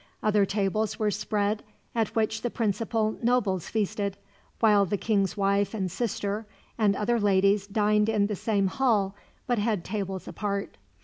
Other 0.23 0.47
tables 0.47 0.97
were 0.97 1.11
spread 1.11 1.61
at 1.93 2.15
which 2.15 2.41
the 2.41 2.49
principal 2.49 3.19
nobles 3.21 3.69
feasted, 3.69 4.17
while 4.59 4.83
the 4.83 4.97
king's 4.97 5.37
wife 5.37 5.75
and 5.75 5.91
sister 5.91 6.47
and 6.75 6.95
other 6.95 7.19
ladies 7.19 7.67
dined 7.67 8.09
in 8.09 8.25
the 8.25 8.35
same 8.35 8.65
hall, 8.65 9.15
but 9.45 9.59
had 9.59 9.85
tables 9.85 10.27
apart. 10.27 10.77